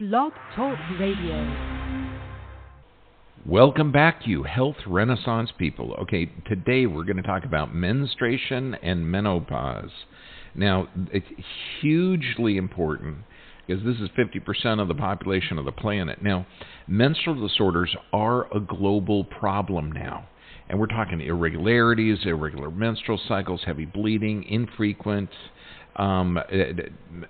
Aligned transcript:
Blog 0.00 0.32
Talk 0.56 0.76
Radio. 0.98 1.54
Welcome 3.46 3.92
back, 3.92 4.22
you 4.26 4.42
health 4.42 4.74
renaissance 4.88 5.52
people. 5.56 5.94
Okay, 6.02 6.32
today 6.48 6.86
we're 6.86 7.04
going 7.04 7.18
to 7.18 7.22
talk 7.22 7.44
about 7.44 7.72
menstruation 7.72 8.74
and 8.82 9.08
menopause. 9.08 9.92
Now, 10.56 10.88
it's 11.12 11.28
hugely 11.80 12.56
important 12.56 13.18
because 13.68 13.84
this 13.84 13.94
is 14.00 14.08
50% 14.18 14.82
of 14.82 14.88
the 14.88 14.96
population 14.96 15.58
of 15.58 15.64
the 15.64 15.70
planet. 15.70 16.20
Now, 16.20 16.44
menstrual 16.88 17.46
disorders 17.46 17.94
are 18.12 18.52
a 18.52 18.58
global 18.58 19.22
problem 19.22 19.92
now. 19.92 20.26
And 20.68 20.80
we're 20.80 20.86
talking 20.86 21.20
irregularities, 21.20 22.18
irregular 22.24 22.72
menstrual 22.72 23.20
cycles, 23.28 23.60
heavy 23.64 23.84
bleeding, 23.84 24.42
infrequent 24.42 25.30
um, 25.94 26.40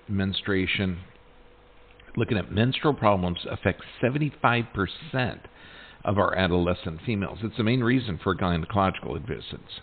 menstruation. 0.09 1.01
Looking 2.17 2.39
at 2.39 2.53
menstrual 2.53 2.95
problems 2.95 3.39
affects 3.51 3.85
75% 4.03 5.41
of 6.05 6.19
our 6.19 6.37
adolescent 6.37 7.01
females. 7.05 7.39
It's 7.43 7.57
the 7.57 7.65
main 7.65 7.83
reason 7.83 8.21
for 8.23 8.37
gynecological 8.37 9.21
visits. 9.27 9.81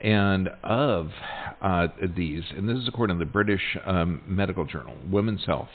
And 0.00 0.48
of 0.62 1.10
uh, 1.62 1.88
these, 2.16 2.42
and 2.56 2.68
this 2.68 2.76
is 2.76 2.88
according 2.88 3.18
to 3.18 3.24
the 3.24 3.30
British 3.30 3.62
um, 3.86 4.22
Medical 4.26 4.64
Journal, 4.64 4.96
Women's 5.10 5.46
Health, 5.46 5.70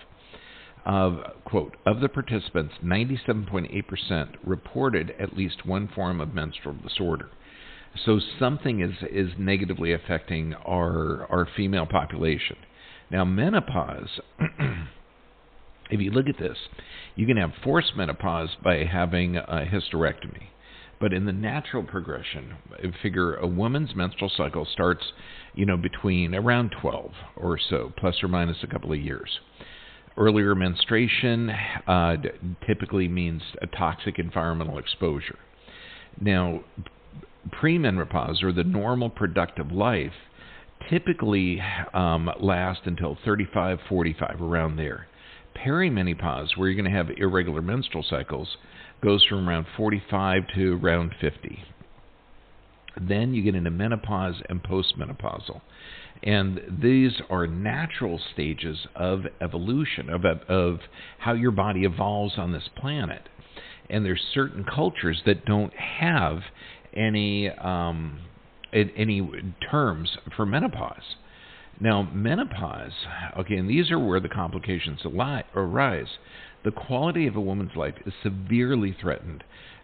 of 0.85 1.19
quote 1.45 1.75
of 1.85 1.99
the 1.99 2.09
participants 2.09 2.73
97.8% 2.83 4.35
reported 4.43 5.13
at 5.19 5.35
least 5.35 5.65
one 5.65 5.89
form 5.93 6.21
of 6.21 6.33
menstrual 6.33 6.75
disorder 6.75 7.29
so 8.05 8.19
something 8.39 8.79
is 8.79 8.95
is 9.11 9.29
negatively 9.37 9.93
affecting 9.93 10.53
our 10.65 11.27
our 11.29 11.47
female 11.57 11.85
population 11.85 12.55
now 13.11 13.25
menopause 13.25 14.19
if 15.89 15.99
you 15.99 16.11
look 16.11 16.27
at 16.27 16.39
this 16.39 16.57
you 17.15 17.25
can 17.25 17.37
have 17.37 17.51
forced 17.63 17.95
menopause 17.95 18.49
by 18.63 18.83
having 18.85 19.37
a 19.37 19.65
hysterectomy 19.71 20.47
but 20.99 21.13
in 21.13 21.25
the 21.25 21.31
natural 21.31 21.83
progression 21.83 22.55
figure 23.01 23.35
a 23.35 23.47
woman's 23.47 23.95
menstrual 23.95 24.31
cycle 24.35 24.65
starts 24.71 25.13
you 25.53 25.65
know 25.65 25.77
between 25.77 26.35
around 26.35 26.73
12 26.81 27.11
or 27.35 27.57
so 27.69 27.91
plus 27.97 28.21
or 28.23 28.27
minus 28.27 28.57
a 28.63 28.67
couple 28.67 28.91
of 28.91 28.99
years 28.99 29.39
Earlier 30.19 30.53
menstruation 30.53 31.49
uh, 31.87 32.17
typically 32.67 33.07
means 33.07 33.41
a 33.61 33.67
toxic 33.67 34.19
environmental 34.19 34.77
exposure. 34.77 35.39
Now, 36.19 36.65
premenopause 37.61 38.43
or 38.43 38.51
the 38.51 38.65
normal 38.65 39.09
productive 39.09 39.71
life 39.71 40.11
typically 40.89 41.61
um, 41.93 42.29
lasts 42.41 42.83
until 42.85 43.17
35, 43.23 43.79
45, 43.87 44.41
around 44.41 44.75
there. 44.75 45.07
Perimenopause, 45.55 46.57
where 46.57 46.69
you're 46.69 46.81
going 46.81 46.91
to 46.91 46.97
have 46.97 47.09
irregular 47.17 47.61
menstrual 47.61 48.05
cycles, 48.09 48.57
goes 49.03 49.23
from 49.25 49.47
around 49.47 49.65
45 49.77 50.43
to 50.55 50.79
around 50.81 51.13
50. 51.19 51.63
Then 52.99 53.33
you 53.33 53.43
get 53.43 53.55
into 53.55 53.71
menopause 53.71 54.35
and 54.49 54.61
postmenopausal. 54.61 55.61
And 56.21 56.59
these 56.81 57.13
are 57.29 57.47
natural 57.47 58.19
stages 58.33 58.77
of 58.95 59.21
evolution, 59.39 60.09
of, 60.09 60.25
of 60.25 60.79
how 61.19 61.33
your 61.33 61.51
body 61.51 61.85
evolves 61.85 62.33
on 62.37 62.51
this 62.51 62.69
planet. 62.75 63.29
And 63.89 64.05
there's 64.05 64.21
certain 64.33 64.65
cultures 64.65 65.21
that 65.25 65.45
don't 65.45 65.73
have 65.73 66.41
any 66.93 67.49
um, 67.49 68.19
any 68.71 69.27
terms 69.71 70.17
for 70.35 70.45
menopause. 70.45 71.15
Now, 71.81 72.09
menopause, 72.13 72.91
okay, 73.37 73.55
and 73.55 73.69
these 73.69 73.89
are 73.89 73.99
where 73.99 74.19
the 74.19 74.29
complications 74.29 74.99
arise. 75.05 76.07
The 76.65 76.71
quality 76.71 77.25
of 77.27 77.37
a 77.37 77.41
woman's 77.41 77.75
life 77.75 77.95
is 78.05 78.13
severely 78.21 78.95
threatened 78.99 79.43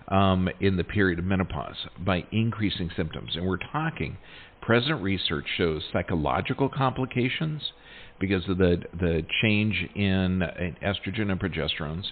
um, 0.10 0.50
in 0.60 0.76
the 0.76 0.84
period 0.84 1.20
of 1.20 1.26
menopause 1.26 1.88
by 1.98 2.26
increasing 2.32 2.92
symptoms. 2.96 3.32
And 3.36 3.46
we're 3.46 3.58
talking 3.72 4.18
Present 4.66 5.00
research 5.04 5.46
shows 5.58 5.84
psychological 5.94 6.70
complications 6.70 7.62
because 8.20 8.50
of 8.50 8.58
the, 8.58 8.82
the 9.00 9.24
change 9.44 9.76
in, 9.94 10.42
in 10.42 10.76
estrogen 10.84 11.30
and 11.30 11.40
progesterones, 11.40 12.06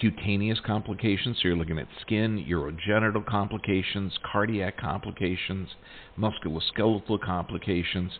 cutaneous 0.00 0.58
complications, 0.64 1.36
so 1.36 1.48
you're 1.48 1.58
looking 1.58 1.78
at 1.78 1.86
skin, 2.00 2.42
urogenital 2.48 3.26
complications, 3.26 4.18
cardiac 4.32 4.78
complications, 4.78 5.68
musculoskeletal 6.18 7.20
complications. 7.20 8.12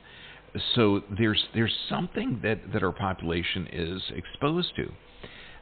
So 0.74 1.02
there's 1.16 1.48
there's 1.54 1.74
something 1.88 2.40
that, 2.42 2.72
that 2.72 2.82
our 2.82 2.92
population 2.92 3.68
is 3.72 4.02
exposed 4.14 4.76
to. 4.76 4.92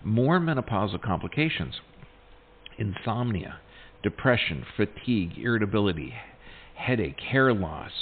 More 0.04 0.38
menopausal 0.40 1.00
complications, 1.00 1.76
insomnia, 2.76 3.60
depression, 4.02 4.66
fatigue, 4.76 5.38
irritability, 5.38 6.12
headache, 6.74 7.20
hair 7.20 7.54
loss, 7.54 7.92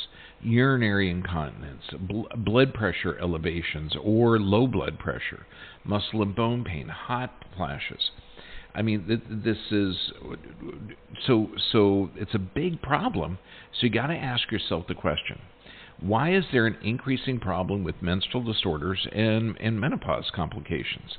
urinary 0.40 1.10
incontinence, 1.10 1.82
bl- 2.00 2.22
blood 2.36 2.72
pressure 2.72 3.18
elevations 3.18 3.94
or 4.02 4.38
low 4.38 4.66
blood 4.66 4.98
pressure, 4.98 5.46
muscle 5.84 6.22
and 6.22 6.34
bone 6.34 6.64
pain, 6.64 6.88
hot 6.88 7.44
flashes. 7.56 8.10
I 8.74 8.82
mean, 8.82 9.06
th- 9.06 9.20
this 9.28 9.58
is 9.70 10.12
so 11.26 11.50
so. 11.72 12.10
It's 12.16 12.34
a 12.34 12.38
big 12.38 12.80
problem. 12.82 13.38
So 13.74 13.86
you 13.86 13.90
got 13.90 14.08
to 14.08 14.14
ask 14.14 14.50
yourself 14.50 14.86
the 14.86 14.94
question: 14.94 15.40
Why 16.00 16.34
is 16.34 16.44
there 16.50 16.66
an 16.66 16.78
increasing 16.82 17.40
problem 17.40 17.84
with 17.84 18.00
menstrual 18.00 18.42
disorders 18.42 19.06
and 19.12 19.56
and 19.60 19.78
menopause 19.78 20.30
complications? 20.34 21.18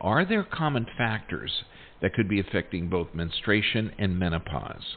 Are 0.00 0.24
there 0.24 0.44
common 0.44 0.86
factors 0.96 1.64
that 2.02 2.14
could 2.14 2.28
be 2.28 2.40
affecting 2.40 2.88
both 2.88 3.14
menstruation 3.14 3.92
and 3.98 4.18
menopause? 4.18 4.96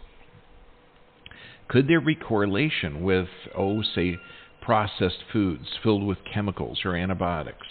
Could 1.69 1.87
there 1.87 2.01
be 2.01 2.15
correlation 2.15 3.03
with, 3.03 3.29
oh, 3.55 3.81
say, 3.81 4.17
processed 4.61 5.23
foods 5.31 5.67
filled 5.81 6.03
with 6.03 6.17
chemicals 6.25 6.81
or 6.85 6.95
antibiotics, 6.95 7.67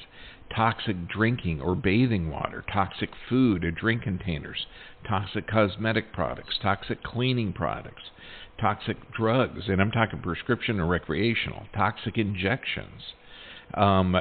toxic 0.54 1.08
drinking 1.08 1.60
or 1.60 1.74
bathing 1.74 2.30
water, 2.30 2.64
toxic 2.72 3.10
food 3.28 3.64
or 3.64 3.70
drink 3.70 4.02
containers, 4.02 4.66
toxic 5.06 5.46
cosmetic 5.46 6.12
products, 6.12 6.58
toxic 6.62 7.02
cleaning 7.02 7.52
products, 7.52 8.02
toxic 8.62 8.96
drugs, 9.12 9.64
and 9.66 9.80
I'm 9.80 9.90
talking 9.90 10.20
prescription 10.20 10.78
or 10.78 10.86
recreational, 10.86 11.64
toxic 11.74 12.16
injections. 12.16 13.02
Um, 13.74 14.14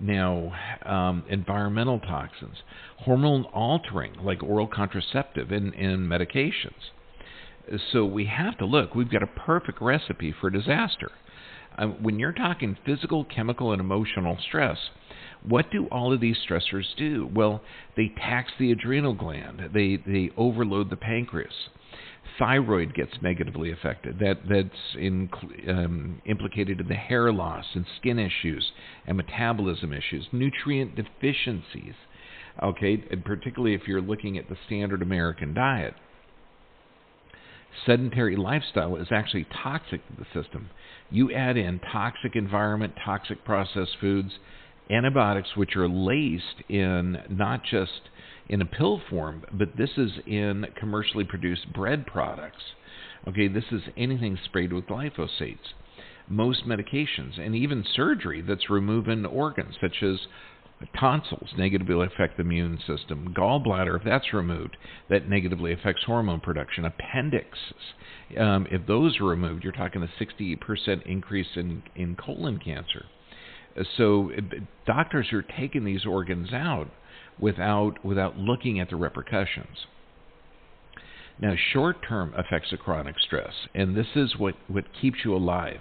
now, 0.00 0.52
um, 0.84 1.24
environmental 1.30 1.98
toxins, 2.00 2.56
hormone 2.98 3.44
altering 3.44 4.14
like 4.22 4.42
oral 4.42 4.66
contraceptive 4.66 5.50
and, 5.50 5.72
and 5.74 6.10
medications. 6.10 6.90
So 7.92 8.04
we 8.04 8.26
have 8.26 8.58
to 8.58 8.66
look. 8.66 8.94
We've 8.94 9.10
got 9.10 9.22
a 9.22 9.26
perfect 9.28 9.80
recipe 9.80 10.34
for 10.38 10.50
disaster. 10.50 11.10
Um, 11.78 12.02
when 12.02 12.18
you're 12.18 12.32
talking 12.32 12.76
physical, 12.84 13.24
chemical, 13.24 13.72
and 13.72 13.80
emotional 13.80 14.36
stress, 14.46 14.76
what 15.42 15.70
do 15.70 15.86
all 15.86 16.12
of 16.12 16.20
these 16.20 16.36
stressors 16.46 16.94
do? 16.98 17.30
Well, 17.32 17.62
they 17.96 18.12
tax 18.18 18.50
the 18.58 18.72
adrenal 18.72 19.14
gland. 19.14 19.70
They 19.72 19.96
they 19.96 20.30
overload 20.36 20.90
the 20.90 20.96
pancreas. 20.96 21.68
Thyroid 22.38 22.94
gets 22.94 23.12
negatively 23.20 23.72
affected. 23.72 24.18
That 24.18 24.38
that's 24.48 24.96
in, 24.96 25.28
um, 25.68 26.22
implicated 26.24 26.80
in 26.80 26.88
the 26.88 26.94
hair 26.94 27.32
loss 27.32 27.66
and 27.74 27.84
skin 27.98 28.18
issues 28.18 28.72
and 29.06 29.16
metabolism 29.16 29.92
issues, 29.92 30.26
nutrient 30.32 30.96
deficiencies. 30.96 31.94
Okay, 32.62 33.02
and 33.10 33.24
particularly 33.24 33.74
if 33.74 33.82
you're 33.86 34.00
looking 34.00 34.38
at 34.38 34.48
the 34.48 34.56
standard 34.66 35.02
American 35.02 35.54
diet 35.54 35.94
sedentary 37.86 38.36
lifestyle 38.36 38.96
is 38.96 39.08
actually 39.10 39.46
toxic 39.62 40.06
to 40.06 40.14
the 40.16 40.42
system. 40.42 40.70
You 41.10 41.32
add 41.32 41.56
in 41.56 41.80
toxic 41.80 42.36
environment, 42.36 42.94
toxic 43.04 43.44
processed 43.44 43.96
foods, 44.00 44.32
antibiotics, 44.90 45.56
which 45.56 45.76
are 45.76 45.88
laced 45.88 46.62
in 46.68 47.18
not 47.28 47.62
just 47.64 48.10
in 48.52 48.60
a 48.60 48.66
pill 48.66 49.00
form, 49.08 49.42
but 49.50 49.78
this 49.78 49.88
is 49.96 50.10
in 50.26 50.66
commercially 50.76 51.24
produced 51.24 51.72
bread 51.72 52.06
products. 52.06 52.62
Okay, 53.26 53.48
this 53.48 53.64
is 53.72 53.80
anything 53.96 54.38
sprayed 54.44 54.74
with 54.74 54.84
glyphosates. 54.84 55.72
Most 56.28 56.66
medications 56.66 57.40
and 57.40 57.56
even 57.56 57.82
surgery 57.94 58.42
that's 58.42 58.68
removing 58.68 59.24
organs, 59.24 59.76
such 59.80 60.02
as 60.02 60.18
Tonsils 60.94 61.56
negatively 61.56 62.06
affect 62.06 62.36
the 62.36 62.42
immune 62.42 62.78
system. 62.86 63.32
Gallbladder, 63.34 63.96
if 63.96 64.04
that's 64.04 64.34
removed, 64.34 64.76
that 65.08 65.30
negatively 65.30 65.72
affects 65.72 66.02
hormone 66.04 66.40
production. 66.40 66.84
Appendix, 66.84 67.56
um, 68.36 68.66
if 68.70 68.86
those 68.86 69.18
are 69.18 69.24
removed, 69.24 69.64
you're 69.64 69.72
talking 69.72 70.02
a 70.02 70.22
60% 70.22 71.06
increase 71.06 71.56
in, 71.56 71.82
in 71.96 72.16
colon 72.16 72.58
cancer. 72.58 73.06
So 73.96 74.30
doctors 74.86 75.32
are 75.32 75.42
taking 75.42 75.84
these 75.84 76.04
organs 76.04 76.52
out 76.52 76.88
without 77.38 78.04
without 78.04 78.36
looking 78.36 78.80
at 78.80 78.90
the 78.90 78.96
repercussions. 78.96 79.86
Now, 81.40 81.54
short-term 81.72 82.34
effects 82.36 82.72
of 82.72 82.78
chronic 82.80 83.16
stress, 83.18 83.54
and 83.74 83.96
this 83.96 84.06
is 84.14 84.36
what, 84.36 84.54
what 84.68 84.84
keeps 85.00 85.18
you 85.24 85.34
alive. 85.34 85.80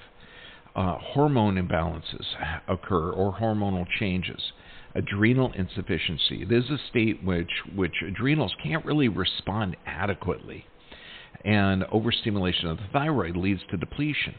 Uh, 0.74 0.98
hormone 0.98 1.56
imbalances 1.56 2.26
occur 2.68 3.12
or 3.12 3.34
hormonal 3.34 3.86
changes 4.00 4.42
adrenal 4.96 5.52
insufficiency. 5.54 6.46
This 6.46 6.66
is 6.66 6.72
a 6.72 6.80
state 6.90 7.24
which 7.24 7.50
which 7.76 7.96
adrenals 8.06 8.54
can't 8.64 8.86
really 8.86 9.08
respond 9.08 9.78
adequately, 9.86 10.66
and 11.46 11.84
overstimulation 11.92 12.68
of 12.68 12.78
the 12.78 12.88
thyroid 12.92 13.36
leads 13.36 13.62
to 13.72 13.78
depletion. 13.78 14.36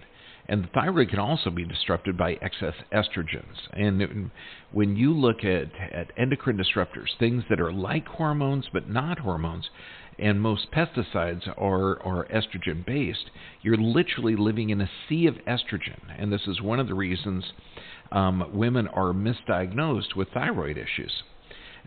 And 0.48 0.64
the 0.64 0.68
thyroid 0.68 1.08
can 1.08 1.20
also 1.20 1.50
be 1.50 1.64
disrupted 1.64 2.18
by 2.18 2.32
excess 2.42 2.74
estrogens. 2.92 3.68
And 3.72 4.30
when 4.72 4.96
you 4.96 5.14
look 5.14 5.44
at, 5.44 5.70
at 5.92 6.12
endocrine 6.16 6.58
disruptors, 6.58 7.16
things 7.18 7.44
that 7.48 7.60
are 7.60 7.72
like 7.72 8.06
hormones 8.06 8.66
but 8.72 8.88
not 8.88 9.20
hormones, 9.20 9.70
and 10.18 10.40
most 10.40 10.70
pesticides 10.72 11.48
are, 11.56 12.02
are 12.02 12.26
estrogen 12.26 12.84
based, 12.84 13.30
you're 13.62 13.76
literally 13.76 14.36
living 14.36 14.70
in 14.70 14.80
a 14.80 14.90
sea 15.08 15.26
of 15.26 15.36
estrogen. 15.46 16.00
And 16.18 16.32
this 16.32 16.46
is 16.46 16.60
one 16.60 16.80
of 16.80 16.88
the 16.88 16.94
reasons 16.94 17.44
um, 18.10 18.50
women 18.52 18.88
are 18.88 19.12
misdiagnosed 19.12 20.14
with 20.16 20.28
thyroid 20.34 20.76
issues. 20.76 21.22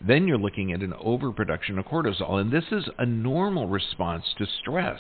Then 0.06 0.28
you're 0.28 0.38
looking 0.38 0.74
at 0.74 0.82
an 0.82 0.94
overproduction 0.94 1.80
of 1.80 1.86
cortisol, 1.86 2.42
and 2.42 2.52
this 2.52 2.66
is 2.72 2.90
a 2.98 3.06
normal 3.06 3.68
response 3.68 4.26
to 4.38 4.46
stress. 4.60 5.00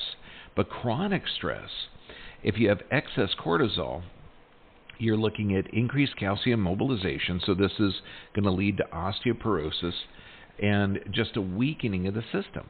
But 0.56 0.70
chronic 0.70 1.24
stress, 1.36 1.70
if 2.46 2.60
you 2.60 2.70
have 2.70 2.82
excess 2.92 3.32
cortisol, 3.44 4.04
you're 5.00 5.18
looking 5.18 5.56
at 5.56 5.74
increased 5.74 6.16
calcium 6.16 6.62
mobilization, 6.62 7.42
so 7.44 7.56
this 7.56 7.72
is 7.80 7.96
going 8.36 8.46
to 8.46 8.52
lead 8.52 8.78
to 8.78 8.84
osteoporosis 8.94 9.96
and 10.62 11.00
just 11.12 11.36
a 11.36 11.42
weakening 11.42 12.08
of 12.08 12.14
the 12.14 12.22
system. 12.22 12.70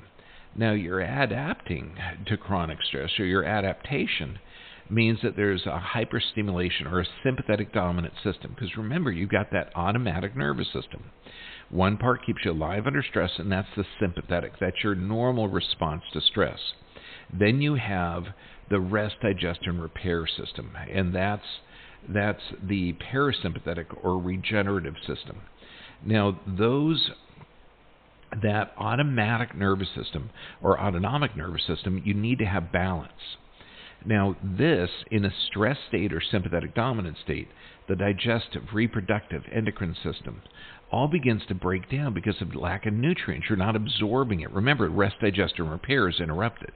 Now, 0.55 0.71
you're 0.71 1.01
adapting 1.01 1.97
to 2.25 2.37
chronic 2.37 2.77
stress, 2.87 3.19
or 3.19 3.25
your 3.25 3.43
adaptation 3.43 4.39
means 4.89 5.19
that 5.23 5.35
there's 5.35 5.65
a 5.65 5.83
hyperstimulation 5.93 6.89
or 6.89 7.01
a 7.01 7.07
sympathetic 7.21 7.73
dominant 7.73 8.13
system. 8.23 8.55
Because 8.55 8.77
remember, 8.77 9.11
you've 9.11 9.29
got 9.29 9.51
that 9.51 9.73
automatic 9.75 10.37
nervous 10.37 10.67
system. 10.67 11.11
One 11.69 11.97
part 11.97 12.25
keeps 12.25 12.45
you 12.45 12.51
alive 12.51 12.87
under 12.87 13.03
stress, 13.03 13.31
and 13.37 13.51
that's 13.51 13.67
the 13.75 13.83
sympathetic. 13.99 14.53
That's 14.57 14.83
your 14.85 14.95
normal 14.95 15.49
response 15.49 16.03
to 16.13 16.21
stress. 16.21 16.59
Then 17.33 17.61
you 17.61 17.75
have 17.75 18.25
the 18.69 18.79
rest, 18.79 19.15
digest, 19.21 19.61
and 19.63 19.81
repair 19.81 20.25
system, 20.27 20.71
and 20.91 21.13
that's 21.13 21.45
that's 22.07 22.41
the 22.61 22.93
parasympathetic 23.11 23.85
or 24.03 24.21
regenerative 24.21 24.95
system. 25.07 25.41
Now, 26.05 26.39
those 26.45 27.09
that 28.41 28.73
automatic 28.77 29.55
nervous 29.55 29.87
system 29.95 30.29
or 30.61 30.79
autonomic 30.79 31.35
nervous 31.37 31.65
system, 31.65 32.01
you 32.05 32.13
need 32.13 32.39
to 32.39 32.45
have 32.45 32.71
balance. 32.71 33.11
Now, 34.05 34.35
this, 34.43 34.89
in 35.09 35.25
a 35.25 35.31
stress 35.47 35.77
state 35.87 36.13
or 36.13 36.21
sympathetic 36.21 36.75
dominant 36.75 37.17
state, 37.23 37.47
the 37.87 37.95
digestive, 37.95 38.63
reproductive, 38.73 39.43
endocrine 39.51 39.95
system, 40.03 40.41
all 40.91 41.07
begins 41.07 41.41
to 41.47 41.55
break 41.55 41.89
down 41.89 42.13
because 42.13 42.41
of 42.41 42.55
lack 42.55 42.85
of 42.85 42.93
nutrients. 42.93 43.47
You're 43.49 43.57
not 43.57 43.75
absorbing 43.75 44.41
it. 44.41 44.51
Remember, 44.51 44.87
rest, 44.89 45.15
digest, 45.19 45.55
and 45.57 45.69
repair 45.69 46.07
is 46.07 46.19
interrupted. 46.19 46.71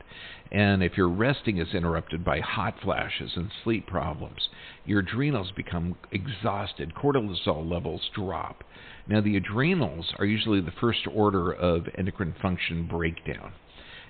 And 0.51 0.83
if 0.83 0.97
your 0.97 1.09
resting 1.09 1.57
is 1.57 1.73
interrupted 1.73 2.25
by 2.25 2.39
hot 2.39 2.75
flashes 2.81 3.31
and 3.35 3.51
sleep 3.63 3.85
problems, 3.87 4.49
your 4.85 4.99
adrenals 4.99 5.51
become 5.55 5.95
exhausted. 6.11 6.93
Cortisol 6.95 7.69
levels 7.69 8.01
drop. 8.15 8.63
Now, 9.07 9.21
the 9.21 9.37
adrenals 9.37 10.11
are 10.17 10.25
usually 10.25 10.61
the 10.61 10.73
first 10.81 11.07
order 11.13 11.51
of 11.51 11.87
endocrine 11.97 12.35
function 12.41 12.87
breakdown. 12.87 13.53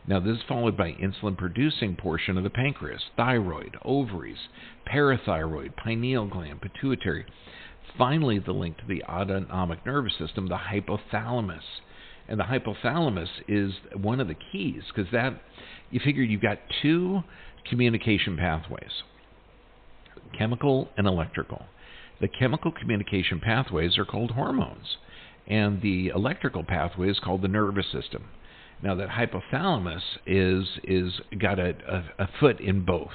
Now, 0.08 0.20
this 0.20 0.38
is 0.38 0.44
followed 0.48 0.78
by 0.78 0.94
insulin 0.94 1.38
producing 1.38 1.96
portion 1.96 2.38
of 2.38 2.44
the 2.44 2.50
pancreas, 2.50 3.04
thyroid, 3.16 3.78
ovaries, 3.84 4.48
parathyroid, 4.92 5.76
pineal 5.76 6.26
gland, 6.26 6.62
pituitary. 6.62 7.26
Finally, 7.98 8.40
the 8.40 8.52
link 8.52 8.78
to 8.78 8.86
the 8.88 9.04
autonomic 9.04 9.86
nervous 9.86 10.14
system, 10.18 10.48
the 10.48 10.58
hypothalamus. 10.58 11.64
And 12.28 12.40
the 12.40 12.44
hypothalamus 12.44 13.30
is 13.48 13.74
one 13.96 14.20
of 14.20 14.28
the 14.28 14.36
keys 14.52 14.84
because 14.88 15.12
that 15.12 15.42
you 15.90 16.00
figure 16.00 16.24
you've 16.24 16.42
got 16.42 16.60
two 16.82 17.24
communication 17.68 18.38
pathways 18.38 19.04
chemical 20.38 20.90
and 20.98 21.08
electrical. 21.08 21.64
The 22.22 22.28
chemical 22.28 22.72
communication 22.72 23.40
pathways 23.40 23.98
are 23.98 24.06
called 24.06 24.32
hormones, 24.32 24.98
and 25.48 25.82
the 25.82 26.10
electrical 26.10 26.64
pathway 26.64 27.10
is 27.10 27.20
called 27.20 27.42
the 27.42 27.48
nervous 27.48 27.88
system. 27.92 28.26
Now 28.84 28.96
that 28.96 29.10
hypothalamus 29.10 30.02
is 30.26 30.68
is 30.84 31.20
got 31.40 31.60
a, 31.60 31.76
a, 31.88 32.24
a 32.24 32.30
foot 32.40 32.60
in 32.60 32.86
both, 32.86 33.12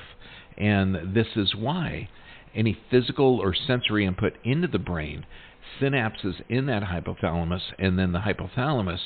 and 0.59 1.15
this 1.15 1.29
is 1.37 1.55
why 1.55 2.09
any 2.55 2.79
physical 2.91 3.41
or 3.41 3.55
sensory 3.55 4.07
input 4.07 4.35
into 4.45 4.69
the 4.69 4.79
brain 4.79 5.27
synapses 5.81 6.41
in 6.49 6.67
that 6.67 6.83
hypothalamus, 6.83 7.63
and 7.79 7.99
then 7.99 8.13
the 8.13 8.21
hypothalamus 8.21 9.01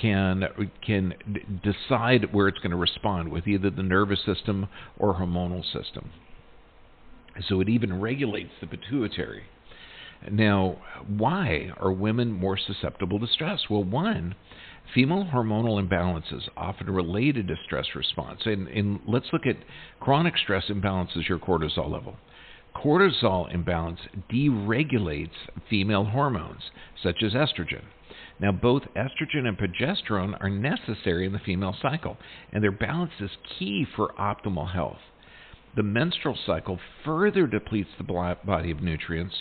can 0.00 0.44
can 0.84 1.14
decide 1.62 2.32
where 2.32 2.48
it's 2.48 2.58
going 2.58 2.70
to 2.70 2.76
respond 2.76 3.30
with 3.30 3.46
either 3.46 3.70
the 3.70 3.82
nervous 3.82 4.20
system 4.24 4.68
or 4.98 5.14
hormonal 5.14 5.64
system. 5.64 6.10
So 7.48 7.60
it 7.60 7.68
even 7.68 8.00
regulates 8.00 8.52
the 8.60 8.66
pituitary. 8.66 9.44
Now, 10.30 10.78
why 11.06 11.70
are 11.78 11.92
women 11.92 12.32
more 12.32 12.56
susceptible 12.56 13.20
to 13.20 13.26
stress? 13.26 13.60
Well, 13.68 13.84
one, 13.84 14.34
female 14.94 15.28
hormonal 15.32 15.82
imbalances 15.82 16.48
often 16.56 16.88
related 16.90 17.48
to 17.48 17.56
stress 17.64 17.86
response. 17.94 18.40
And, 18.44 18.66
and 18.68 19.00
let's 19.06 19.26
look 19.32 19.46
at 19.46 19.56
chronic 20.00 20.36
stress 20.38 20.64
imbalances 20.68 21.28
your 21.28 21.38
cortisol 21.38 21.90
level. 21.90 22.16
Cortisol 22.86 23.52
imbalance 23.52 23.98
deregulates 24.32 25.30
female 25.68 26.04
hormones, 26.04 26.70
such 27.02 27.22
as 27.24 27.32
estrogen. 27.32 27.82
Now, 28.38 28.52
both 28.52 28.82
estrogen 28.94 29.46
and 29.46 29.58
progesterone 29.58 30.40
are 30.40 30.50
necessary 30.50 31.26
in 31.26 31.32
the 31.32 31.40
female 31.40 31.74
cycle, 31.82 32.16
and 32.52 32.62
their 32.62 32.70
balance 32.70 33.12
is 33.18 33.30
key 33.58 33.86
for 33.96 34.14
optimal 34.18 34.72
health 34.72 35.00
the 35.76 35.82
menstrual 35.82 36.36
cycle 36.46 36.80
further 37.04 37.46
depletes 37.46 37.90
the 37.98 38.34
body 38.44 38.70
of 38.70 38.80
nutrients 38.80 39.34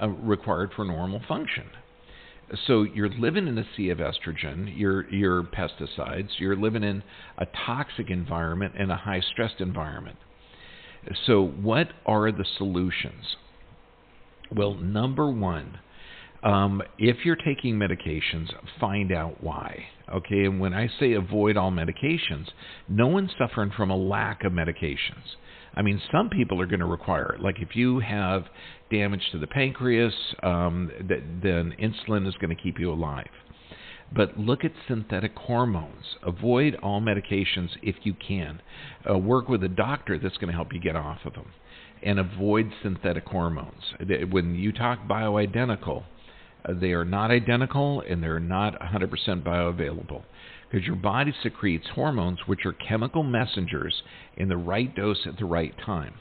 uh, 0.00 0.08
required 0.08 0.70
for 0.76 0.84
normal 0.84 1.20
function. 1.26 1.64
So 2.66 2.82
you're 2.82 3.08
living 3.08 3.48
in 3.48 3.58
a 3.58 3.64
sea 3.76 3.90
of 3.90 3.98
estrogen, 3.98 4.78
your 4.78 5.10
your 5.10 5.42
pesticides, 5.42 6.38
you're 6.38 6.56
living 6.56 6.82
in 6.82 7.02
a 7.36 7.46
toxic 7.66 8.10
environment 8.10 8.74
and 8.78 8.90
a 8.90 8.96
high 8.96 9.20
stressed 9.20 9.60
environment. 9.60 10.16
So 11.26 11.44
what 11.44 11.88
are 12.06 12.30
the 12.32 12.44
solutions? 12.56 13.36
Well, 14.54 14.74
number 14.74 15.30
one, 15.30 15.78
um, 16.42 16.82
if 16.98 17.24
you're 17.24 17.36
taking 17.36 17.76
medications, 17.76 18.48
find 18.80 19.12
out 19.12 19.42
why. 19.42 19.86
Okay, 20.12 20.44
and 20.44 20.60
when 20.60 20.72
I 20.72 20.88
say 20.98 21.12
avoid 21.12 21.56
all 21.56 21.70
medications, 21.70 22.46
no 22.88 23.08
one's 23.08 23.30
suffering 23.38 23.72
from 23.76 23.90
a 23.90 23.96
lack 23.96 24.44
of 24.44 24.52
medications. 24.52 25.36
I 25.74 25.82
mean, 25.82 26.00
some 26.10 26.30
people 26.30 26.60
are 26.60 26.66
going 26.66 26.80
to 26.80 26.86
require 26.86 27.34
it. 27.34 27.40
Like 27.40 27.56
if 27.60 27.76
you 27.76 28.00
have 28.00 28.44
damage 28.90 29.22
to 29.32 29.38
the 29.38 29.46
pancreas, 29.46 30.14
um, 30.42 30.90
th- 31.06 31.22
then 31.42 31.74
insulin 31.78 32.26
is 32.26 32.34
going 32.40 32.54
to 32.54 32.60
keep 32.60 32.78
you 32.78 32.92
alive. 32.92 33.28
But 34.10 34.38
look 34.38 34.64
at 34.64 34.72
synthetic 34.86 35.36
hormones. 35.36 36.16
Avoid 36.22 36.76
all 36.82 37.00
medications 37.00 37.70
if 37.82 37.96
you 38.04 38.14
can. 38.14 38.62
Uh, 39.08 39.18
work 39.18 39.48
with 39.48 39.62
a 39.62 39.68
doctor 39.68 40.18
that's 40.18 40.36
going 40.38 40.48
to 40.48 40.54
help 40.54 40.72
you 40.72 40.80
get 40.80 40.96
off 40.96 41.18
of 41.24 41.34
them. 41.34 41.52
And 42.02 42.18
avoid 42.18 42.72
synthetic 42.82 43.24
hormones. 43.26 43.82
When 44.30 44.54
you 44.54 44.72
talk 44.72 45.06
bioidentical, 45.08 46.04
uh, 46.64 46.74
they 46.80 46.92
are 46.92 47.04
not 47.04 47.30
identical 47.30 48.02
and 48.08 48.22
they're 48.22 48.40
not 48.40 48.80
100% 48.80 49.10
bioavailable 49.42 50.22
because 50.70 50.86
your 50.86 50.96
body 50.96 51.34
secretes 51.42 51.86
hormones 51.94 52.38
which 52.46 52.66
are 52.66 52.72
chemical 52.72 53.22
messengers 53.22 54.02
in 54.36 54.48
the 54.48 54.56
right 54.56 54.94
dose 54.94 55.26
at 55.26 55.38
the 55.38 55.44
right 55.44 55.74
time. 55.84 56.14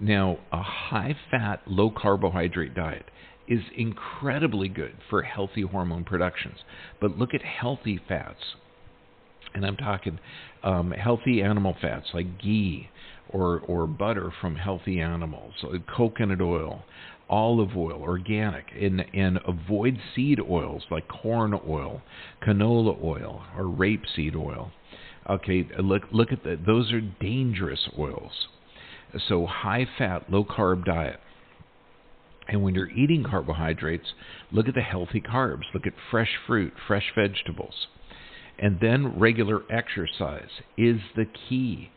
Now, 0.00 0.38
a 0.52 0.62
high 0.62 1.16
fat, 1.30 1.62
low 1.66 1.90
carbohydrate 1.90 2.74
diet 2.74 3.06
is 3.48 3.60
incredibly 3.76 4.68
good 4.68 4.96
for 5.08 5.22
healthy 5.22 5.62
hormone 5.62 6.04
productions. 6.04 6.58
But 7.00 7.18
look 7.18 7.34
at 7.34 7.42
healthy 7.42 8.00
fats. 8.08 8.56
And 9.54 9.64
I'm 9.64 9.76
talking 9.76 10.18
um, 10.62 10.90
healthy 10.90 11.42
animal 11.42 11.76
fats 11.80 12.08
like 12.12 12.40
ghee 12.40 12.90
or, 13.28 13.60
or 13.60 13.86
butter 13.86 14.32
from 14.40 14.56
healthy 14.56 15.00
animals, 15.00 15.54
coconut 15.94 16.40
oil, 16.40 16.84
olive 17.28 17.76
oil, 17.76 18.00
organic, 18.02 18.66
and, 18.80 19.04
and 19.14 19.38
avoid 19.46 19.98
seed 20.14 20.38
oils 20.40 20.84
like 20.90 21.08
corn 21.08 21.58
oil, 21.66 22.02
canola 22.46 23.02
oil, 23.02 23.42
or 23.56 23.64
rapeseed 23.64 24.36
oil. 24.36 24.70
Okay, 25.28 25.66
look 25.82 26.02
look 26.12 26.30
at 26.30 26.44
that. 26.44 26.64
Those 26.66 26.92
are 26.92 27.00
dangerous 27.00 27.88
oils. 27.98 28.48
So 29.28 29.46
high 29.46 29.86
fat, 29.98 30.30
low 30.30 30.44
carb 30.44 30.84
diet. 30.84 31.18
And 32.48 32.62
when 32.62 32.74
you're 32.74 32.90
eating 32.90 33.24
carbohydrates, 33.24 34.12
look 34.52 34.68
at 34.68 34.74
the 34.74 34.80
healthy 34.80 35.20
carbs. 35.20 35.64
Look 35.74 35.86
at 35.86 35.94
fresh 36.10 36.30
fruit, 36.46 36.72
fresh 36.86 37.12
vegetables. 37.14 37.88
And 38.58 38.78
then 38.80 39.18
regular 39.18 39.62
exercise 39.70 40.48
is 40.76 41.00
the 41.14 41.26
key. 41.48 41.90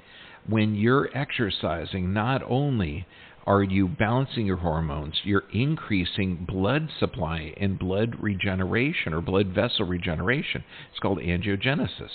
When 0.48 0.76
you're 0.76 1.10
exercising, 1.16 2.14
not 2.14 2.42
only 2.44 3.06
are 3.46 3.64
you 3.64 3.88
balancing 3.88 4.46
your 4.46 4.58
hormones? 4.58 5.22
You're 5.24 5.46
increasing 5.54 6.46
blood 6.48 6.90
supply 7.00 7.54
and 7.58 7.80
blood 7.80 8.16
regeneration 8.20 9.14
or 9.14 9.22
blood 9.22 9.48
vessel 9.48 9.86
regeneration. 9.86 10.64
It's 10.92 11.00
called 11.00 11.20
angiogenesis. 11.20 12.12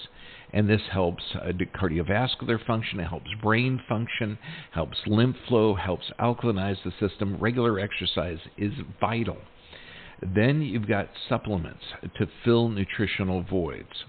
And 0.52 0.68
this 0.70 0.82
helps 0.92 1.24
uh, 1.34 1.50
cardiovascular 1.76 2.64
function, 2.64 3.00
it 3.00 3.08
helps 3.08 3.30
brain 3.42 3.80
function, 3.88 4.38
helps 4.70 4.98
lymph 5.06 5.36
flow, 5.48 5.74
helps 5.74 6.12
alkalinize 6.20 6.76
the 6.84 6.92
system. 7.00 7.38
Regular 7.40 7.80
exercise 7.80 8.38
is 8.56 8.72
vital. 9.00 9.38
Then 10.22 10.62
you've 10.62 10.86
got 10.86 11.08
supplements 11.28 11.82
to 12.16 12.28
fill 12.44 12.68
nutritional 12.68 13.42
voids 13.42 14.04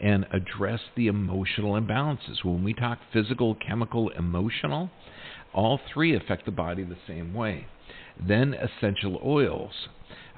and 0.00 0.26
address 0.32 0.80
the 0.96 1.06
emotional 1.06 1.72
imbalances. 1.72 2.44
When 2.44 2.62
we 2.62 2.74
talk 2.74 2.98
physical, 3.12 3.54
chemical, 3.54 4.10
emotional, 4.10 4.90
all 5.54 5.80
three 5.92 6.14
affect 6.14 6.44
the 6.44 6.52
body 6.52 6.84
the 6.84 6.96
same 7.06 7.34
way. 7.34 7.66
Then 8.20 8.54
essential 8.54 9.20
oils 9.24 9.72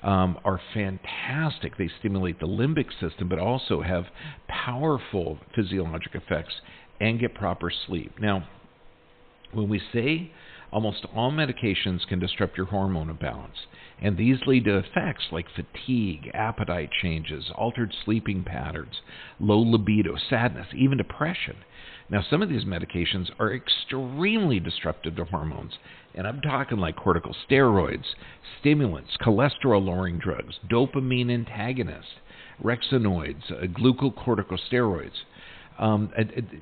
um, 0.03 0.39
are 0.45 0.61
fantastic. 0.75 1.77
They 1.77 1.91
stimulate 1.99 2.41
the 2.41 2.47
limbic 2.47 2.91
system, 3.01 3.29
but 3.29 3.39
also 3.39 3.83
have 3.83 4.05
powerful 4.49 5.39
physiologic 5.55 6.15
effects 6.15 6.55
and 7.01 7.19
get 7.19 7.35
proper 7.35 7.71
sleep. 7.87 8.13
Now, 8.21 8.49
when 9.53 9.69
we 9.69 9.81
say 9.93 10.31
almost 10.73 11.05
all 11.15 11.33
medications 11.33 12.07
can 12.07 12.21
disrupt 12.21 12.57
your 12.57 12.67
hormone 12.67 13.13
balance, 13.21 13.67
and 14.01 14.17
these 14.17 14.39
lead 14.47 14.65
to 14.65 14.79
effects 14.79 15.25
like 15.33 15.47
fatigue, 15.55 16.31
appetite 16.33 16.91
changes, 17.03 17.51
altered 17.55 17.93
sleeping 18.05 18.45
patterns, 18.45 19.01
low 19.39 19.59
libido, 19.59 20.15
sadness, 20.29 20.69
even 20.75 20.99
depression. 20.99 21.57
Now, 22.11 22.25
some 22.29 22.43
of 22.43 22.49
these 22.49 22.65
medications 22.65 23.31
are 23.39 23.55
extremely 23.55 24.59
disruptive 24.59 25.15
to 25.17 25.25
hormones, 25.27 25.73
and 26.15 26.27
I'm 26.27 26.41
talking 26.41 26.79
like 26.79 26.97
corticosteroids, 26.97 28.05
stimulants, 28.61 29.11
cholesterol 29.21 29.85
lowering 29.85 30.19
drugs, 30.19 30.57
dopamine 30.69 31.33
antagonists, 31.33 32.19
rexinoids, 32.63 33.53
uh, 33.53 33.67
glucocorticosteroids. 33.67 35.13
Um, 35.79 36.13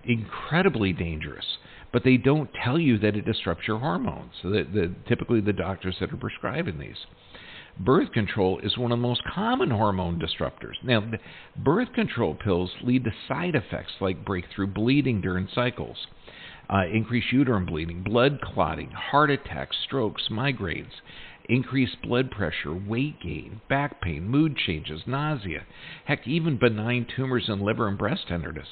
incredibly 0.04 0.92
dangerous, 0.92 1.44
but 1.92 2.04
they 2.04 2.18
don't 2.18 2.48
tell 2.62 2.78
you 2.78 2.98
that 2.98 3.16
it 3.16 3.24
disrupts 3.24 3.66
your 3.66 3.80
hormones. 3.80 4.30
So 4.42 4.50
the, 4.50 4.62
the, 4.62 4.94
typically, 5.08 5.40
the 5.40 5.52
doctors 5.52 5.96
that 5.98 6.12
are 6.12 6.16
prescribing 6.16 6.78
these 6.78 6.98
birth 7.78 8.12
control 8.12 8.58
is 8.62 8.76
one 8.76 8.92
of 8.92 8.99
the 8.99 9.02
most 9.02 9.23
common 9.25 9.70
hormone 9.70 10.20
disruptors. 10.20 10.75
Now, 10.82 11.04
birth 11.56 11.92
control 11.94 12.35
pills 12.35 12.70
lead 12.82 13.04
to 13.04 13.11
side 13.26 13.54
effects 13.54 13.92
like 14.00 14.25
breakthrough 14.25 14.66
bleeding 14.66 15.20
during 15.20 15.49
cycles, 15.54 16.06
uh, 16.68 16.87
increased 16.92 17.32
uterine 17.32 17.66
bleeding, 17.66 18.02
blood 18.02 18.40
clotting, 18.40 18.90
heart 18.90 19.30
attacks, 19.30 19.76
strokes, 19.85 20.28
migraines, 20.30 20.92
increased 21.49 22.02
blood 22.02 22.30
pressure, 22.30 22.75
weight 22.75 23.20
gain, 23.20 23.61
back 23.68 24.00
pain, 24.02 24.28
mood 24.28 24.56
changes, 24.56 25.02
nausea, 25.06 25.64
heck, 26.04 26.26
even 26.26 26.58
benign 26.58 27.06
tumors 27.16 27.49
in 27.49 27.61
liver 27.61 27.88
and 27.88 27.97
breast 27.97 28.28
tenderness. 28.28 28.68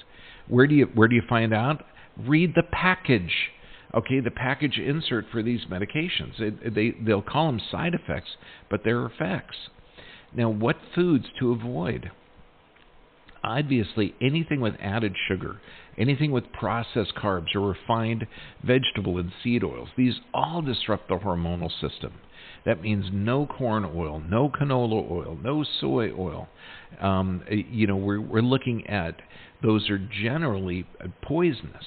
Where 0.49 0.67
do 0.67 0.75
you 0.75 0.87
where 0.87 1.09
do 1.09 1.17
you 1.17 1.23
find 1.29 1.55
out? 1.55 1.85
Read 2.19 2.55
the 2.55 2.63
package 2.63 3.51
okay, 3.97 4.21
the 4.21 4.31
package 4.31 4.79
insert 4.79 5.25
for 5.33 5.43
these 5.43 5.65
medications. 5.71 6.39
It, 6.39 6.75
they, 6.75 6.95
they'll 7.05 7.23
call 7.23 7.47
them 7.47 7.61
side 7.71 7.95
effects, 7.95 8.31
but 8.71 8.83
they're 8.85 9.07
effects. 9.07 9.57
Now, 10.35 10.51
what 10.51 10.77
foods 10.95 11.27
to 11.41 11.53
avoid? 11.53 12.11
Obviously, 13.43 14.15
anything 14.21 14.61
with 14.61 14.75
added 14.81 15.15
sugar, 15.29 15.61
anything 15.97 16.33
with 16.33 16.53
processed 16.53 17.15
carbs 17.15 17.55
or 17.55 17.61
refined 17.61 18.27
vegetable 18.63 19.19
and 19.19 19.33
seed 19.43 19.63
oils, 19.65 19.89
these 19.97 20.15
all 20.35 20.63
disrupt 20.63 21.09
the 21.09 21.17
hormonal 21.17 21.71
system. 21.81 22.13
That 22.65 22.83
means 22.83 23.07
no 23.13 23.47
corn 23.47 23.85
oil, 23.85 24.21
no 24.21 24.51
canola 24.51 25.09
oil, 25.11 25.39
no 25.41 25.65
soy 25.81 26.11
oil. 26.11 26.49
Um, 27.01 27.45
you 27.49 27.87
know, 27.87 27.97
we're, 27.97 28.21
we're 28.21 28.43
looking 28.43 28.87
at 28.89 29.21
those 29.63 29.89
are 29.89 29.99
generally 29.99 30.85
poisonous. 31.23 31.85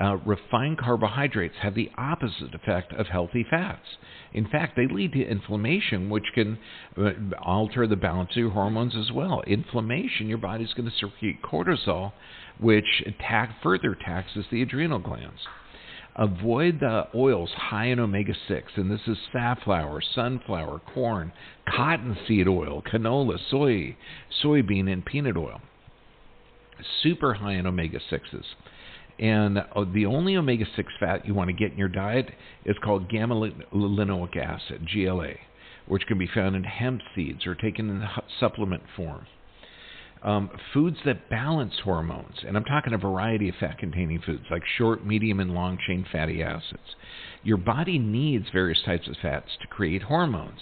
Uh, 0.00 0.16
refined 0.24 0.78
carbohydrates 0.78 1.56
have 1.60 1.74
the 1.74 1.90
opposite 1.98 2.54
effect 2.54 2.92
of 2.92 3.08
healthy 3.08 3.44
fats. 3.48 3.96
In 4.32 4.46
fact, 4.46 4.76
they 4.76 4.86
lead 4.86 5.12
to 5.14 5.24
inflammation, 5.26 6.08
which 6.08 6.26
can 6.34 6.58
uh, 6.96 7.10
alter 7.42 7.86
the 7.86 7.96
balance 7.96 8.30
of 8.30 8.36
your 8.36 8.50
hormones 8.50 8.94
as 8.94 9.10
well. 9.10 9.42
Inflammation, 9.46 10.28
your 10.28 10.38
body's 10.38 10.72
going 10.74 10.88
to 10.88 10.96
secrete 10.96 11.42
cortisol, 11.42 12.12
which 12.60 13.02
attack, 13.06 13.56
further 13.62 13.96
taxes 13.96 14.44
the 14.52 14.62
adrenal 14.62 15.00
glands. 15.00 15.40
Avoid 16.14 16.80
the 16.80 17.06
oils 17.14 17.50
high 17.56 17.86
in 17.86 18.00
omega 18.00 18.34
6, 18.48 18.72
and 18.76 18.90
this 18.90 19.00
is 19.06 19.16
safflower, 19.32 20.00
sunflower, 20.14 20.80
corn, 20.92 21.32
cottonseed 21.68 22.48
oil, 22.48 22.82
canola, 22.82 23.38
soy, 23.50 23.96
soybean, 24.42 24.92
and 24.92 25.04
peanut 25.04 25.36
oil. 25.36 25.60
Super 27.02 27.34
high 27.34 27.54
in 27.54 27.66
omega 27.66 28.00
6s. 28.10 28.44
And 29.18 29.58
uh, 29.58 29.84
the 29.92 30.06
only 30.06 30.36
omega 30.36 30.64
6 30.76 30.92
fat 31.00 31.26
you 31.26 31.34
want 31.34 31.48
to 31.48 31.54
get 31.54 31.72
in 31.72 31.78
your 31.78 31.88
diet 31.88 32.30
is 32.64 32.76
called 32.82 33.10
gamma 33.10 33.34
linoleic 33.74 34.36
acid, 34.36 34.88
GLA, 34.92 35.32
which 35.86 36.06
can 36.06 36.18
be 36.18 36.28
found 36.32 36.54
in 36.54 36.64
hemp 36.64 37.00
seeds 37.14 37.46
or 37.46 37.54
taken 37.54 37.90
in 37.90 38.04
supplement 38.38 38.82
form. 38.96 39.26
Um, 40.22 40.50
foods 40.74 40.96
that 41.04 41.30
balance 41.30 41.74
hormones, 41.84 42.34
and 42.44 42.56
I'm 42.56 42.64
talking 42.64 42.92
a 42.92 42.98
variety 42.98 43.48
of 43.50 43.54
fat 43.60 43.78
containing 43.78 44.20
foods 44.20 44.44
like 44.50 44.62
short, 44.76 45.06
medium, 45.06 45.38
and 45.38 45.54
long 45.54 45.78
chain 45.86 46.04
fatty 46.10 46.42
acids. 46.42 46.96
Your 47.44 47.56
body 47.56 48.00
needs 48.00 48.46
various 48.52 48.82
types 48.84 49.06
of 49.06 49.14
fats 49.22 49.50
to 49.60 49.68
create 49.68 50.02
hormones, 50.02 50.58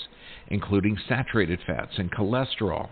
including 0.48 0.98
saturated 1.08 1.60
fats 1.66 1.92
and 1.96 2.12
cholesterol. 2.12 2.90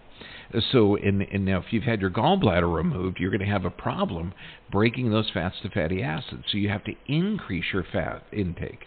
So, 0.72 0.94
in, 0.94 1.22
in 1.22 1.44
now, 1.44 1.58
if 1.58 1.72
you've 1.72 1.84
had 1.84 2.00
your 2.00 2.10
gallbladder 2.10 2.72
removed, 2.72 3.18
you're 3.18 3.30
going 3.30 3.40
to 3.40 3.46
have 3.46 3.64
a 3.64 3.70
problem 3.70 4.32
breaking 4.70 5.10
those 5.10 5.30
fats 5.32 5.56
to 5.62 5.70
fatty 5.70 6.02
acids. 6.02 6.44
So, 6.50 6.58
you 6.58 6.68
have 6.68 6.84
to 6.84 6.92
increase 7.06 7.64
your 7.72 7.84
fat 7.92 8.24
intake. 8.32 8.86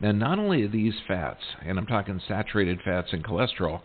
Now, 0.00 0.12
not 0.12 0.38
only 0.38 0.62
are 0.62 0.68
these 0.68 0.94
fats, 1.08 1.42
and 1.64 1.78
I'm 1.78 1.86
talking 1.86 2.20
saturated 2.28 2.80
fats 2.84 3.08
and 3.12 3.24
cholesterol, 3.24 3.80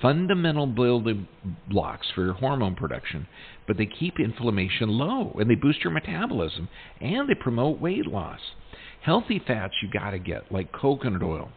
fundamental 0.00 0.66
building 0.66 1.28
blocks 1.68 2.06
for 2.14 2.24
your 2.24 2.34
hormone 2.34 2.74
production, 2.74 3.26
but 3.66 3.76
they 3.76 3.86
keep 3.86 4.18
inflammation 4.18 4.88
low 4.88 5.36
and 5.38 5.50
they 5.50 5.54
boost 5.54 5.84
your 5.84 5.92
metabolism 5.92 6.68
and 7.00 7.28
they 7.28 7.34
promote 7.34 7.80
weight 7.80 8.06
loss. 8.06 8.40
Healthy 9.02 9.42
fats 9.46 9.74
you 9.82 9.90
got 9.90 10.10
to 10.10 10.18
get, 10.18 10.50
like 10.50 10.72
coconut 10.72 11.22
oil. 11.22 11.50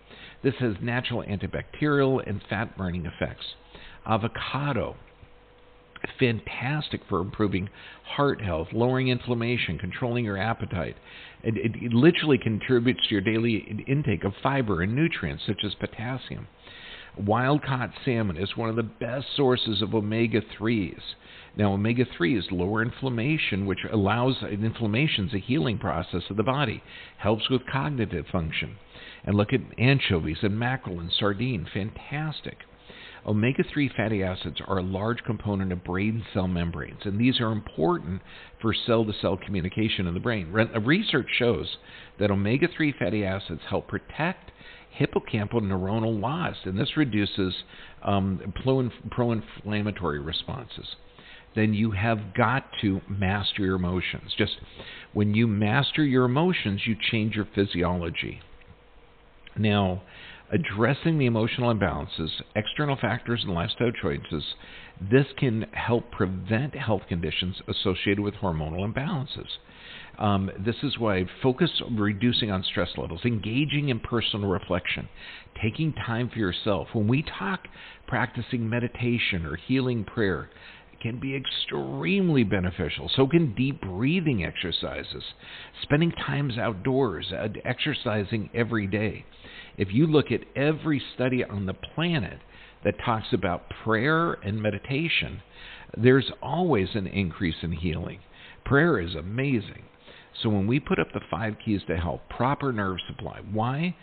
This 0.43 0.55
has 0.59 0.75
natural 0.81 1.23
antibacterial 1.23 2.27
and 2.27 2.41
fat 2.50 2.77
burning 2.77 3.05
effects. 3.05 3.45
Avocado, 4.05 4.96
fantastic 6.20 7.01
for 7.08 7.22
improving 7.22 7.70
heart 8.03 8.41
health, 8.41 8.70
lowering 8.72 9.10
inflammation, 9.10 9.77
controlling 9.77 10.25
your 10.25 10.38
appetite. 10.38 10.96
It, 11.43 11.58
it, 11.58 11.75
it, 11.75 11.93
literally 11.93 12.38
contributes 12.38 13.08
to 13.08 13.15
your 13.15 13.22
daily 13.22 13.84
intake 13.88 14.24
of 14.24 14.34
fiber 14.41 14.81
and 14.81 14.96
nutrients 14.96 15.43
such 15.46 15.63
as 15.63 15.75
potassium. 15.75 16.48
Wild 17.17 17.62
caught 17.63 17.91
salmon 18.05 18.38
is 18.38 18.55
one 18.55 18.70
of 18.70 18.75
the 18.75 18.84
best 18.84 19.27
sources 19.36 19.81
of 19.81 19.93
omega 19.93 20.41
3s. 20.41 21.01
Now, 21.58 21.74
omega 21.74 22.05
3 22.05 22.41
lower 22.51 22.81
inflammation, 22.81 23.65
which 23.65 23.86
allows 23.91 24.41
inflammation 24.41 25.27
is 25.27 25.34
a 25.34 25.39
healing 25.39 25.77
process 25.77 26.24
of 26.29 26.38
the 26.38 26.43
body, 26.43 26.81
helps 27.17 27.50
with 27.50 27.67
cognitive 27.70 28.27
function. 28.31 28.77
And 29.25 29.36
look 29.36 29.51
at 29.51 29.60
anchovies 29.77 30.38
and 30.41 30.58
mackerel 30.58 31.01
and 31.01 31.12
sardine, 31.12 31.67
fantastic. 31.72 32.60
Omega 33.25 33.63
3 33.63 33.89
fatty 33.95 34.23
acids 34.23 34.59
are 34.67 34.79
a 34.79 34.83
large 34.83 35.23
component 35.23 35.71
of 35.71 35.83
brain 35.83 36.25
cell 36.33 36.47
membranes, 36.47 37.01
and 37.05 37.19
these 37.19 37.39
are 37.39 37.51
important 37.51 38.21
for 38.59 38.73
cell 38.73 39.05
to 39.05 39.13
cell 39.21 39.37
communication 39.37 40.07
in 40.07 40.15
the 40.15 40.19
brain. 40.19 40.51
Research 40.51 41.27
shows 41.37 41.77
that 42.19 42.31
omega 42.31 42.67
3 42.75 42.93
fatty 42.97 43.23
acids 43.23 43.61
help 43.69 43.87
protect 43.87 44.51
hippocampal 44.99 45.61
neuronal 45.61 46.19
loss, 46.19 46.55
and 46.65 46.77
this 46.77 46.97
reduces 46.97 47.53
um, 48.03 48.53
pro 48.63 49.31
inflammatory 49.31 50.19
responses. 50.19 50.95
Then 51.55 51.73
you 51.73 51.91
have 51.91 52.33
got 52.33 52.65
to 52.81 53.01
master 53.07 53.63
your 53.63 53.75
emotions. 53.75 54.33
Just 54.37 54.53
when 55.13 55.35
you 55.35 55.47
master 55.47 56.03
your 56.03 56.25
emotions, 56.25 56.81
you 56.85 56.95
change 57.11 57.35
your 57.35 57.47
physiology. 57.53 58.41
Now, 59.57 60.01
addressing 60.51 61.17
the 61.17 61.25
emotional 61.25 61.74
imbalances, 61.74 62.29
external 62.55 62.98
factors, 62.98 63.41
and 63.43 63.53
lifestyle 63.53 63.91
choices, 63.91 64.43
this 65.00 65.25
can 65.38 65.65
help 65.72 66.12
prevent 66.12 66.75
health 66.75 67.03
conditions 67.08 67.55
associated 67.67 68.20
with 68.20 68.36
hormonal 68.36 68.88
imbalances. 68.88 69.48
Um, 70.20 70.51
this 70.63 70.75
is 70.84 71.00
why 71.00 71.25
focus 71.41 71.72
on 71.84 71.98
reducing 71.98 72.51
on 72.51 72.63
stress 72.63 72.89
levels, 72.98 73.22
engaging 73.25 73.89
in 73.89 74.00
personal 74.00 74.50
reflection, 74.50 75.08
taking 75.62 75.93
time 75.93 76.29
for 76.29 76.38
yourself. 76.38 76.89
When 76.93 77.08
we 77.08 77.24
talk 77.24 77.62
practicing 78.08 78.70
meditation 78.70 79.46
or 79.46 79.55
healing 79.55 80.03
prayer, 80.03 80.50
can 81.01 81.20
be 81.20 81.36
extremely 81.36 82.43
beneficial. 82.43 83.10
So 83.15 83.27
can 83.27 83.53
deep 83.55 83.81
breathing 83.81 84.43
exercises, 84.43 85.24
spending 85.81 86.12
times 86.12 86.58
outdoors, 86.58 87.31
uh, 87.31 87.48
exercising 87.65 88.50
every 88.53 88.88
day. 88.88 89.25
If 89.77 89.93
you 89.93 90.08
look 90.08 90.31
at 90.31 90.41
every 90.55 91.01
study 91.15 91.43
on 91.43 91.65
the 91.65 91.74
planet 91.74 92.39
that 92.84 92.96
talks 93.05 93.34
about 93.34 93.70
prayer 93.84 94.34
and 94.34 94.62
meditation, 94.62 95.41
there's 95.98 96.31
always 96.41 96.89
an 96.93 97.08
increase 97.08 97.55
in 97.62 97.72
healing. 97.72 98.20
Prayer 98.65 99.00
is 99.00 99.15
amazing. 99.15 99.84
So 100.41 100.50
when 100.50 100.67
we 100.67 100.79
put 100.79 101.00
up 101.00 101.12
the 101.13 101.22
five 101.29 101.55
keys 101.63 101.81
to 101.88 101.98
health, 101.98 102.22
proper 102.29 102.72
nerve 102.72 102.98
supply, 103.08 103.41
why? 103.51 103.96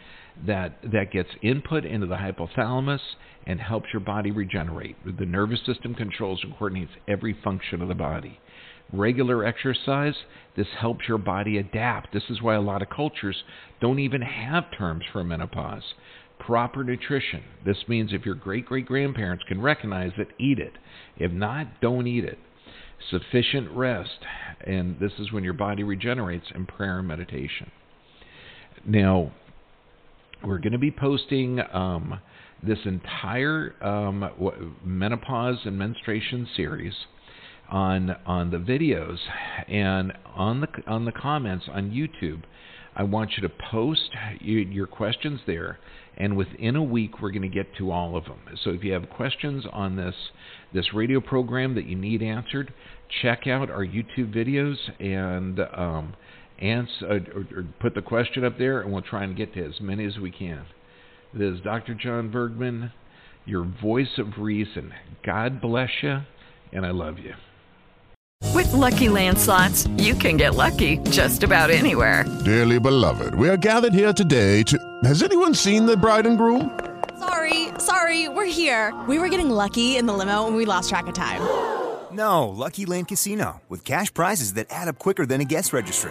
That 0.47 0.79
that 0.83 1.11
gets 1.11 1.31
input 1.43 1.85
into 1.85 2.07
the 2.07 2.17
hypothalamus 2.17 3.01
and 3.47 3.61
helps 3.61 3.89
your 3.93 4.01
body 4.01 4.31
regenerate. 4.31 4.97
The 5.05 5.27
nervous 5.27 5.61
system 5.67 5.95
controls 5.95 6.41
and 6.43 6.53
coordinates 6.53 6.93
every 7.09 7.37
function 7.43 7.83
of 7.83 7.89
the 7.89 7.95
body. 7.95 8.39
Regular 8.93 9.45
exercise, 9.45 10.15
this 10.57 10.69
helps 10.79 11.09
your 11.09 11.19
body 11.19 11.59
adapt. 11.59 12.13
This 12.13 12.31
is 12.31 12.41
why 12.41 12.55
a 12.55 12.61
lot 12.61 12.83
of 12.83 12.89
cultures 12.89 13.45
don't 13.81 13.99
even 13.99 14.23
have 14.23 14.71
terms 14.77 15.05
for 15.13 15.25
menopause. 15.25 15.83
Proper 16.39 16.85
nutrition. 16.85 17.43
This 17.67 17.85
means 17.89 18.13
if 18.13 18.25
your 18.25 18.35
great 18.35 18.67
great 18.67 18.87
grandparents 18.87 19.45
can 19.49 19.61
recognize 19.61 20.13
it, 20.17 20.29
eat 20.39 20.59
it. 20.59 20.73
If 21.17 21.33
not, 21.33 21.81
don't 21.81 22.07
eat 22.07 22.25
it 22.25 22.39
sufficient 23.11 23.71
rest, 23.71 24.19
and 24.67 24.99
this 24.99 25.13
is 25.19 25.33
when 25.33 25.45
your 25.45 25.53
body 25.53 25.85
regenerates, 25.85 26.47
and 26.55 26.67
prayer 26.67 26.99
and 26.99 27.09
meditation. 27.09 27.71
Now, 28.85 29.33
we're 30.45 30.59
going 30.59 30.73
to 30.73 30.79
be 30.79 30.91
posting 30.91 31.61
um, 31.73 32.21
this 32.63 32.79
entire 32.85 33.75
um, 33.83 34.31
menopause 34.85 35.59
and 35.65 35.79
menstruation 35.79 36.47
series 36.57 36.95
on 37.71 38.11
on 38.25 38.51
the 38.51 38.57
videos 38.57 39.19
and 39.69 40.13
on 40.35 40.61
the 40.61 40.69
on 40.87 41.05
the 41.05 41.13
comments 41.13 41.67
on 41.73 41.91
YouTube. 41.91 42.43
I 42.97 43.05
want 43.05 43.33
you 43.37 43.47
to 43.47 43.55
post 43.71 44.11
your 44.41 44.87
questions 44.87 45.41
there, 45.47 45.79
and 46.17 46.37
within 46.37 46.75
a 46.75 46.83
week 46.83 47.21
we're 47.21 47.31
going 47.31 47.43
to 47.43 47.49
get 47.49 47.77
to 47.77 47.93
all 47.93 48.17
of 48.17 48.25
them. 48.25 48.41
So 48.65 48.71
if 48.71 48.83
you 48.83 48.93
have 48.93 49.09
questions 49.11 49.65
on 49.73 49.97
this 49.97 50.15
this 50.73 50.93
radio 50.93 51.21
program 51.21 51.75
that 51.75 51.87
you 51.87 51.95
need 51.95 52.23
answered, 52.23 52.73
check 53.23 53.47
out 53.47 53.71
our 53.71 53.85
YouTube 53.85 54.35
videos 54.35 54.77
and 55.01 55.61
um, 55.77 56.15
answer 56.61 57.07
or, 57.09 57.59
or 57.59 57.65
put 57.81 57.95
the 57.95 58.03
question 58.03 58.45
up 58.45 58.59
there, 58.59 58.81
and 58.81 58.93
we'll 58.93 59.03
try 59.03 59.25
and 59.25 59.37
get 59.37 59.55
to 59.55 59.65
as 59.65 59.81
many 59.81 60.05
as 60.05 60.19
we 60.19 60.31
can. 60.31 60.65
This 61.35 61.55
is 61.55 61.61
Dr. 61.61 61.95
John 61.95 62.31
Bergman, 62.31 62.93
your 63.45 63.65
voice 63.83 64.19
of 64.19 64.39
reason. 64.39 64.93
God 65.25 65.61
bless 65.61 65.91
you, 66.03 66.21
and 66.73 66.87
I 66.87 66.91
love 66.91 67.19
you. 67.19 67.35
With 68.55 68.73
Lucky 68.73 69.09
Land 69.09 69.39
slots, 69.39 69.87
you 69.99 70.15
can 70.15 70.37
get 70.37 70.55
lucky 70.55 70.99
just 71.11 71.43
about 71.43 71.71
anywhere. 71.71 72.25
Dearly 72.45 72.79
beloved, 72.81 73.35
we 73.35 73.49
are 73.49 73.57
gathered 73.57 73.93
here 73.93 74.13
today 74.13 74.63
to. 74.65 74.79
Has 75.05 75.23
anyone 75.23 75.55
seen 75.55 75.87
the 75.87 75.97
bride 75.97 76.27
and 76.27 76.39
groom? 76.39 76.79
Sorry, 77.19 77.69
sorry, 77.79 78.29
we're 78.29 78.47
here. 78.47 78.95
We 79.09 79.19
were 79.19 79.29
getting 79.29 79.51
lucky 79.51 79.97
in 79.97 80.07
the 80.07 80.13
limo 80.13 80.47
and 80.47 80.57
we 80.57 80.65
lost 80.65 80.89
track 80.89 81.07
of 81.07 81.15
time. 81.15 81.41
No, 82.11 82.49
Lucky 82.49 82.87
Land 82.87 83.09
Casino, 83.09 83.61
with 83.69 83.85
cash 83.85 84.13
prizes 84.13 84.55
that 84.55 84.69
add 84.71 84.89
up 84.89 84.99
quicker 84.99 85.27
than 85.27 85.43
a 85.43 85.45
guest 85.45 85.75
registry. 85.75 86.11